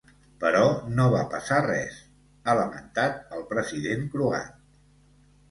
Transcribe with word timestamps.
Però 0.43 0.61
no 0.99 1.03
va 1.15 1.19
passar 1.33 1.59
res 1.65 1.99
ha 2.41 2.57
lamentat 2.61 3.37
el 3.37 3.45
president 3.53 4.09
croat. 4.17 4.59